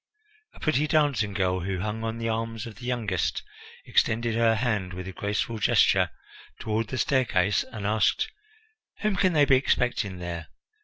[0.55, 3.43] A pretty dancing girl, who hung on the arm of the youngest,
[3.85, 6.09] extended her hand with a graceful gesture
[6.59, 8.31] toward the staircase, and asked:
[9.01, 10.47] "Whom can they be expecting there?